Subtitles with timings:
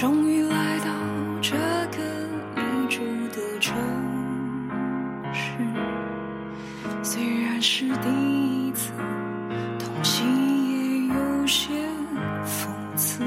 [0.00, 0.92] 终于来到
[1.42, 2.04] 这个
[2.54, 3.02] 你住
[3.34, 3.74] 的城
[5.32, 5.58] 市，
[7.02, 8.92] 虽然是第一次，
[9.76, 10.24] 同情
[10.70, 11.74] 也有些
[12.44, 13.24] 讽刺。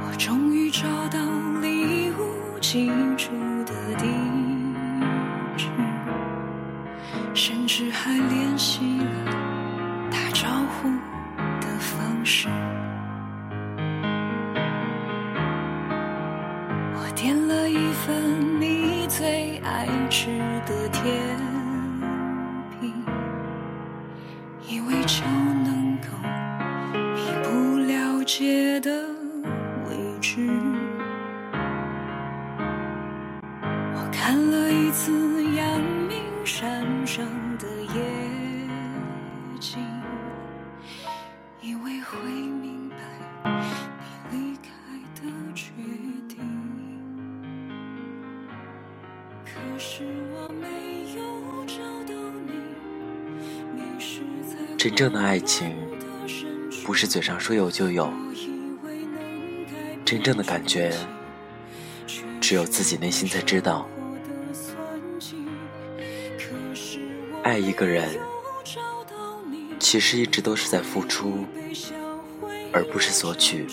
[0.00, 1.18] 我终于找到
[1.60, 3.30] 礼物寄出
[3.66, 4.06] 的地
[5.54, 5.66] 址，
[7.34, 9.32] 甚至还联系了
[10.10, 10.48] 打招
[10.80, 10.88] 呼
[11.60, 12.48] 的方式。
[37.18, 37.26] 上
[37.58, 38.00] 的夜
[39.58, 39.76] 景，
[41.60, 42.96] 以为会明白
[44.30, 44.70] 你离开
[45.16, 45.72] 的决
[46.28, 46.38] 定。
[49.44, 52.14] 可是我没有找到
[52.46, 52.52] 你，
[53.74, 55.74] 迷失在真正的爱情
[56.84, 58.12] 不是嘴上说有就有，
[60.04, 60.96] 真正的感觉
[62.40, 63.88] 只有自己内心才知道。
[67.48, 68.06] 爱一个人，
[69.80, 71.46] 其实一直都是在付出，
[72.74, 73.66] 而不是索取。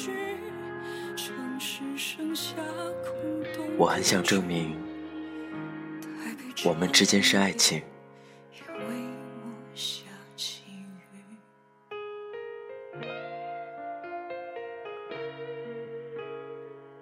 [3.77, 4.77] 我很想证明，
[6.63, 7.83] 我们之间是爱情。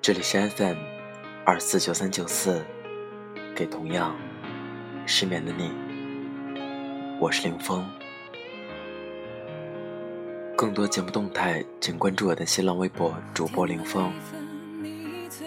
[0.02, 0.78] 这里是 FM
[1.46, 2.66] 二四九三九四，
[3.56, 4.18] 给同样
[5.06, 5.72] 失眠的你，
[7.24, 7.90] 我是林峰。
[10.58, 14.12] 更多节目动态，请关注我的新浪微博主播林峰。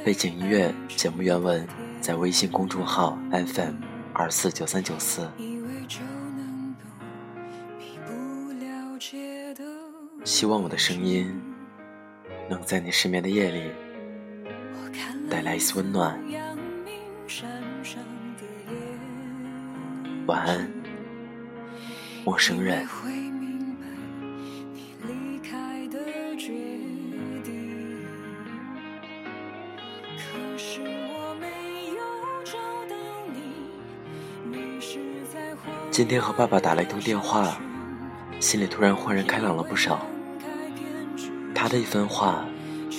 [0.02, 1.68] 背景音乐、节目原文
[2.00, 3.74] 在微信公众号 FM
[4.14, 5.28] 二四九三九四。
[10.24, 11.30] 希望我的声音
[12.48, 13.70] 能在你失眠的夜里
[15.28, 16.18] 带来一丝温暖。
[20.26, 20.68] 晚安，
[22.26, 22.84] 陌生人。
[35.92, 37.56] 今天和爸爸打了一通电话，
[38.40, 40.04] 心里突然豁然开朗了不少。
[41.54, 42.44] 他的一番话，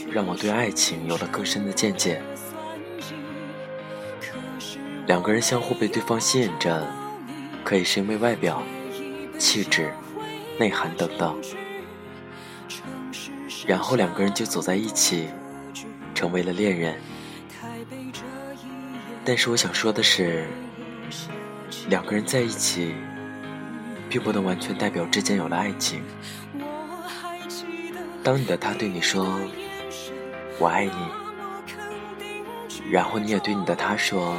[0.10, 2.22] 让我对爱情有了更深的见解。
[5.06, 6.88] 两个人相互被对方吸引着，
[7.66, 8.64] 可以是因为外表、
[9.38, 9.94] 气质、
[10.60, 11.40] 内涵等等，
[13.66, 15.30] 然后两个人就走在一起，
[16.14, 17.00] 成为了恋人。
[19.24, 20.46] 但是我想说的是。
[21.90, 22.94] 两个人在一起，
[24.10, 26.02] 并不能完全代表之间有了爱情。
[28.22, 29.40] 当你的他对你说
[30.60, 30.92] “我爱你”，
[32.92, 34.36] 然后你也对你的他说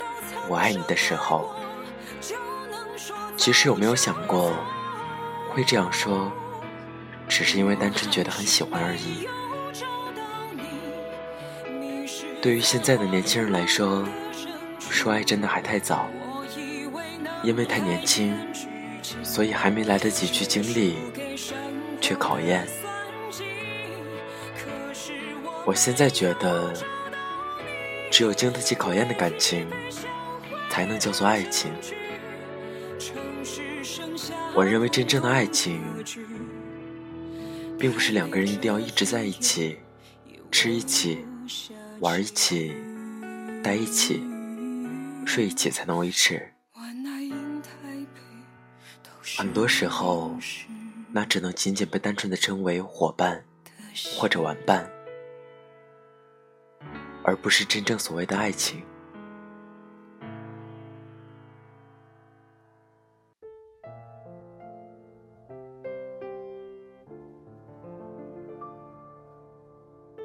[0.46, 1.54] “我爱你”的时候，
[3.40, 4.52] 其实有没有想过，
[5.48, 6.30] 会这样说，
[7.26, 9.26] 只是因为单纯觉得很喜欢而已。
[12.42, 14.06] 对于现在的年轻人来说，
[14.78, 16.06] 说爱真的还太早。
[17.42, 18.36] 因为太年轻，
[19.22, 20.98] 所以还没来得及去经历，
[21.98, 22.68] 去考验。
[25.64, 26.74] 我现在觉得，
[28.10, 29.66] 只有经得起考验的感情，
[30.68, 31.72] 才能叫做爱情。
[34.54, 35.80] 我认为真正的爱情，
[37.78, 39.78] 并不是两个人一定要一直在一起，
[40.50, 41.24] 吃一起，
[42.00, 42.74] 玩一起，
[43.62, 44.22] 待一起，
[45.24, 46.52] 睡一起才能维持。
[49.38, 50.36] 很多时候，
[51.12, 53.42] 那只能仅仅被单纯的称为伙伴
[54.16, 54.90] 或者玩伴，
[57.22, 58.82] 而不是真正所谓的爱情。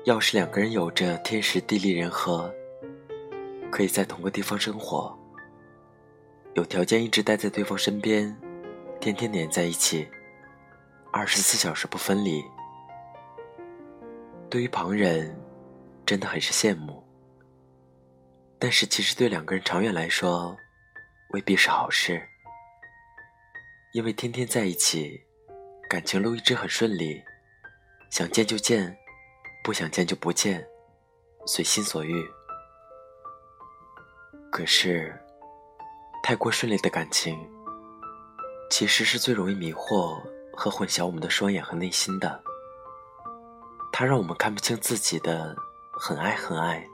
[0.06, 2.54] 要是两个人有着天时地利人和，
[3.72, 5.18] 可以在同个地方生活，
[6.54, 8.34] 有条件一直待在对方身边。
[9.02, 10.08] 天天黏在一起，
[11.12, 12.44] 二十四小时不分离。
[14.48, 15.36] 对于旁人，
[16.06, 17.04] 真的很是羡慕。
[18.60, 20.56] 但是其实对两个人长远来说，
[21.32, 22.22] 未必是好事。
[23.94, 25.20] 因为天天在一起，
[25.90, 27.24] 感情路一直很顺利，
[28.12, 28.96] 想见就见，
[29.66, 30.64] 不想见就不见，
[31.48, 32.24] 随心所欲。
[34.52, 35.12] 可是，
[36.22, 37.36] 太过顺利的感情，
[38.70, 40.22] 其实是最容易迷惑
[40.56, 42.40] 和混淆我们的双眼和内心的。
[43.92, 45.56] 它让我们看不清自己的
[46.00, 46.88] 很爱很爱，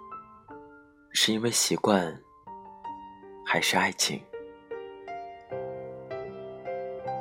[1.12, 2.18] 是因为习惯，
[3.46, 4.24] 还是爱情？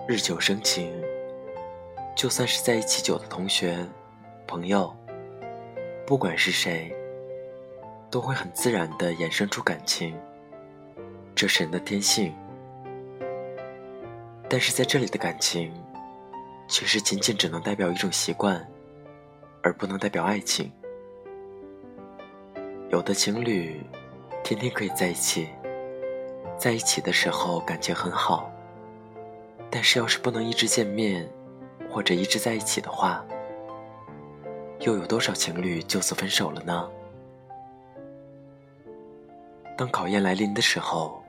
[0.07, 0.95] 日久生情，
[2.17, 3.85] 就算是在一起久的同学、
[4.47, 4.97] 朋友，
[6.11, 6.93] 不管是谁，
[8.11, 10.13] 都会很自然的衍生出感情，
[11.37, 12.35] 这是人的天性。
[14.49, 15.73] 但是在这里的感情，
[16.67, 18.69] 其实仅仅只能代表一种习惯，
[19.63, 20.73] 而不能代表爱情。
[22.89, 23.81] 有的情侣，
[24.43, 25.47] 天天可以在一起，
[26.59, 28.51] 在一起的时候感情很好。
[29.71, 31.31] 但是，要是不能一直见面，
[31.89, 33.25] 或者一直在一起的话，
[34.81, 36.89] 又有多少情侣就此分手了呢？
[39.77, 41.23] 当考验来临的时候，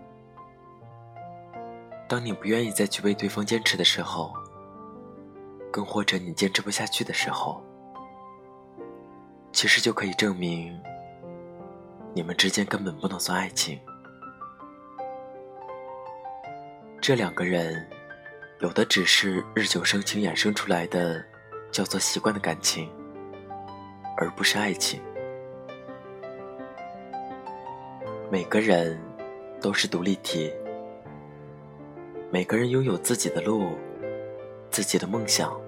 [2.08, 4.34] 当你不愿意再去为对方坚持的时候，
[5.70, 7.62] 更或者你坚持不下去的时候，
[9.52, 10.82] 其实就可以证明，
[12.14, 13.80] 你们之间根本不能算爱情。
[17.02, 17.86] 这两个人。
[18.60, 21.26] 有的只是日久生情衍生出来的，
[21.72, 22.88] 叫做习惯的感情，
[24.22, 25.02] 而不是爱情。
[28.30, 29.02] 每个人
[29.60, 30.54] 都是独立体，
[32.30, 33.72] 每个人拥有自己的路、
[34.70, 35.60] 自己的梦想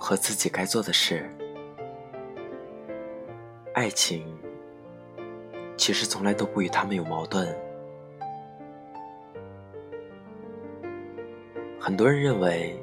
[0.00, 1.30] 和自己该做的事。
[3.74, 4.24] 爱情
[5.76, 7.54] 其实从来都不与他们有矛盾。
[11.78, 12.82] 很多人认为，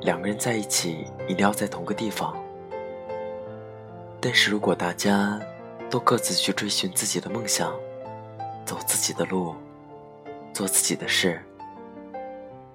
[0.00, 2.42] 两个人在一起一定要在同个地方。
[4.20, 5.40] 但是如果大家
[5.88, 7.72] 都各自去追寻自己的梦想，
[8.64, 9.54] 走自己的路，
[10.52, 11.40] 做自己的事，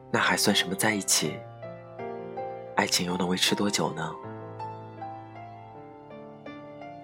[0.10, 1.38] 那还算什么在一起？
[2.76, 4.12] 爱情又能维持多久呢？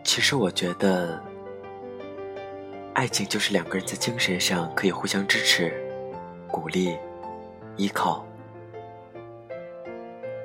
[0.03, 1.21] 其实我觉得，
[2.95, 5.71] 爱情就是两个人在精神上可以互相支持、
[6.47, 6.97] 鼓励、
[7.75, 8.25] 依靠。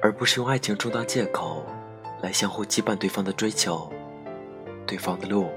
[0.02, 1.64] 而不是用爱情充当借口，
[2.25, 3.93] 来相互羁绊对方的追求，
[4.87, 5.50] 对方的路。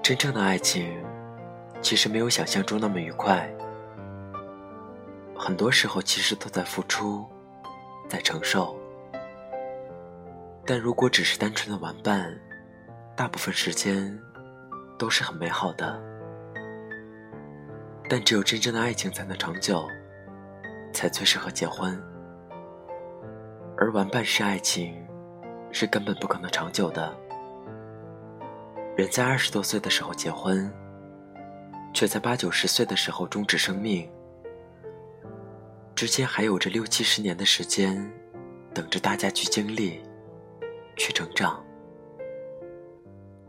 [0.00, 1.02] 真正的爱情，
[1.82, 3.52] 其实没有想象中那么愉快。
[5.36, 7.26] 很多时候，其实都在付出，
[8.08, 8.78] 在承受。
[10.64, 12.32] 但如果只是单纯的玩伴，
[13.16, 14.16] 大部分时间
[14.96, 16.00] 都是很美好的。
[18.08, 19.84] 但只有真正的爱情才能长久。
[20.92, 22.00] 才最适合结婚，
[23.84, 24.96] 而玩伴式爱情
[25.70, 27.14] 是根本不可能长久的。
[28.96, 30.72] 人在二十多岁的时候结婚，
[31.92, 34.08] 却在八九十岁的时候终止生命，
[35.94, 38.10] 之间还有着六七十年的时间，
[38.72, 40.00] 等着大家去经历、
[40.96, 41.62] 去成长。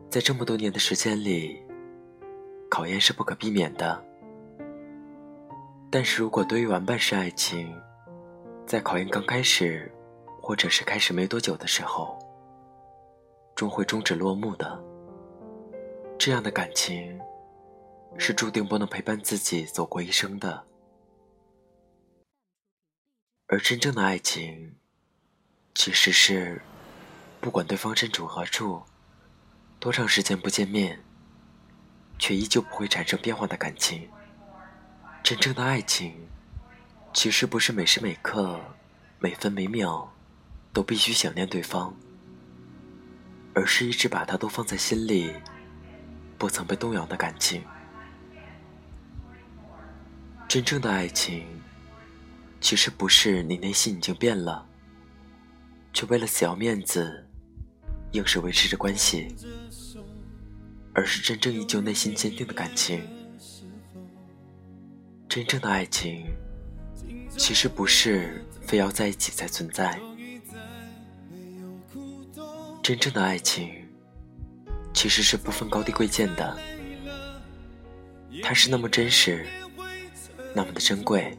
[0.10, 1.64] 在这么多年的时间里，
[2.70, 4.04] 考验是不可避免的。
[5.90, 7.74] 但是如果对于玩伴式爱情，
[8.66, 9.90] 在考验刚开始，
[10.46, 12.20] 或者是开始没多久的时候，
[13.56, 14.80] 终会终止落幕的，
[16.20, 17.20] 这样的感情，
[18.20, 20.64] 是注定不能陪伴自己走过一生的。
[23.48, 24.76] 而真正的爱情，
[25.74, 26.62] 其实是，
[27.42, 28.84] 不管对方身处何处，
[29.80, 31.04] 多长时间不见面，
[32.20, 34.08] 却依旧不会产生变化的感情。
[35.24, 36.30] 真正的爱情，
[37.16, 38.60] 其实不是每时每刻、
[39.18, 40.08] 每分每秒
[40.76, 41.96] 都必须想念对方，
[43.54, 45.34] 而是一直把他都放在心里，
[46.38, 47.64] 不曾被动摇的感情。
[50.50, 51.46] 真正的爱情，
[52.60, 54.68] 其实不是你内心已经变了，
[55.94, 57.26] 却为了死要面子，
[58.12, 59.34] 硬是维持着关系，
[60.94, 63.02] 而是真正依旧内心坚定的感情。
[65.30, 66.26] 真正的爱情，
[67.30, 69.98] 其实不是非要在一起才存在。
[72.86, 73.68] 真正的爱情，
[74.94, 76.56] 其实是不分高低贵贱的。
[78.44, 79.44] 它是那么真实，
[80.54, 81.36] 那么的珍贵。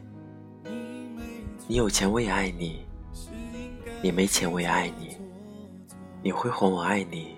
[1.65, 2.85] 你有钱我也爱你，
[4.01, 5.15] 你没钱我也爱你，
[6.21, 7.37] 你辉煌我爱你，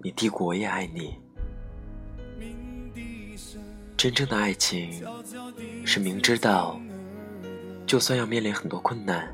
[0.00, 1.18] 你低谷我也爱你。
[3.96, 5.04] 真正的爱情，
[5.84, 6.80] 是明知道
[7.84, 9.28] 就算要面临很多困难，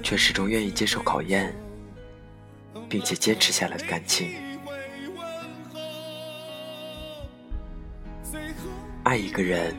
[0.00, 1.52] 却始终愿意接受考验，
[2.88, 4.34] 并且坚持下来的感情。
[9.04, 9.74] 爱一个人，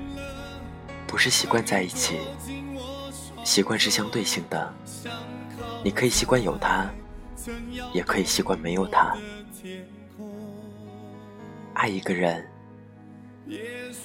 [1.05, 2.19] 不是习惯在一起，
[3.43, 4.73] 习惯是相对性的。
[5.83, 6.89] 你可以习惯有他，
[7.93, 9.15] 也可以习惯没有他。
[11.73, 12.45] 爱一个人，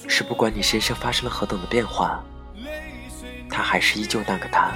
[0.07, 2.23] 是不管你身上发生了何等的变化，
[3.49, 4.73] 他还是依旧那个他，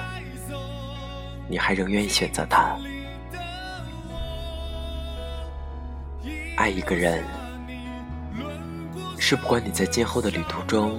[1.48, 2.76] 你还仍愿意选择他。
[6.58, 7.24] 爱一个人，
[9.16, 10.98] 是不管你在今后的旅途中，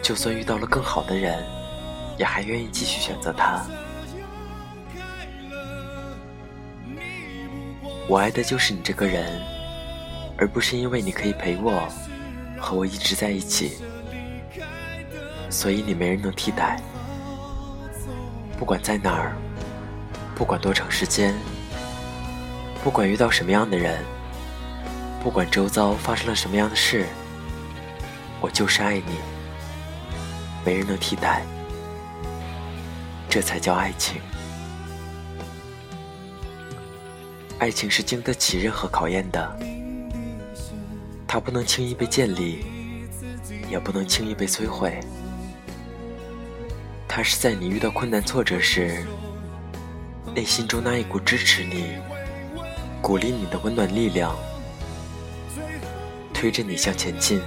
[0.00, 1.44] 就算遇到了更好的人，
[2.16, 3.66] 也还愿意继续选择他。
[8.06, 9.42] 我爱的就是你这个人，
[10.38, 11.82] 而不是因为你可以陪我，
[12.56, 13.78] 和我一直在一起，
[15.50, 16.80] 所以你没人能替代。
[18.56, 19.36] 不管在哪儿，
[20.36, 21.34] 不管多长时间，
[22.84, 23.98] 不管遇到什么样的人，
[25.22, 27.06] 不管周遭发生了什么样的事，
[28.40, 29.18] 我就是爱你，
[30.64, 31.42] 没人能替代，
[33.28, 34.20] 这才叫爱情。
[37.58, 39.58] 爱情是经得起任何考验的，
[41.28, 42.64] 它不能轻易被建立，
[43.70, 44.98] 也不能轻易被摧毁。
[47.06, 49.04] 它是在你遇到困难挫折时，
[50.34, 51.98] 内心中那一股支持你、
[53.02, 54.34] 鼓励你的温暖力量，
[56.40, 57.38] 推着你向前进。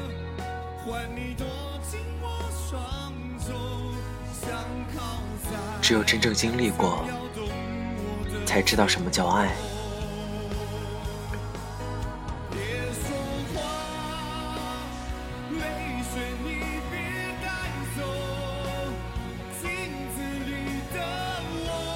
[5.82, 7.04] 只有真正经历过，
[8.46, 9.50] 才知道什么叫爱。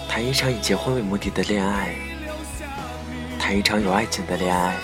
[0.10, 1.94] 谈一场以结婚为目的的恋爱，
[3.38, 4.76] 谈一场有爱情的恋爱，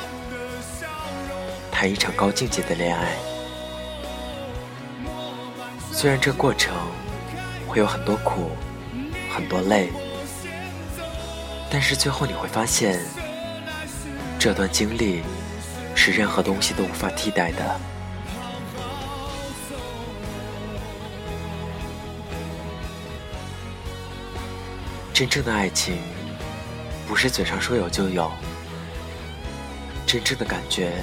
[1.84, 3.18] 谈一场高境界的恋爱。
[5.92, 6.74] 虽然这过程
[7.68, 8.52] 会有很多苦，
[9.30, 9.90] 很多累，
[11.70, 13.02] 但是最后你会发现，
[14.40, 15.24] 这段经历
[15.94, 17.80] 是任何东西都无法替代的。
[25.14, 25.98] 真正的爱情，
[27.10, 28.32] 不是嘴上说有就有，
[30.08, 30.94] 真正的感觉，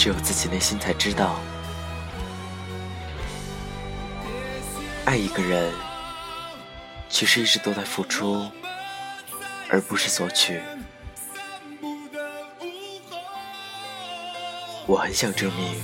[0.00, 1.40] 只有自己内心才知道。
[5.04, 5.74] 爱一个人，
[7.08, 8.48] 其实一直都在付出，
[9.68, 10.60] 而不是索取。
[14.86, 15.82] 我很想证明，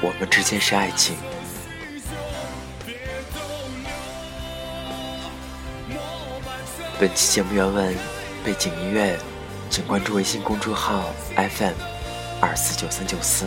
[0.00, 1.18] 我们之间是爱情。
[6.98, 7.94] 本期节目原文、
[8.42, 9.18] 背景音乐，
[9.68, 11.89] 请关注微信公众号 FM
[12.40, 13.44] 二四九三九四。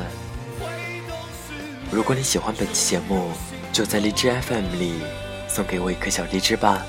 [1.92, 3.32] 如果你喜欢本期节目，
[3.72, 5.02] 就在荔枝 FM 里
[5.48, 6.86] 送给我一颗小荔枝吧。